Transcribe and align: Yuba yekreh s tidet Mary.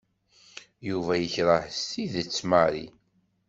Yuba 0.87 1.13
yekreh 1.17 1.67
s 1.77 1.79
tidet 1.89 2.35
Mary. 2.49 2.87